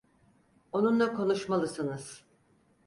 Onunla 0.71 1.13
konuşmalısınız. 1.13 2.23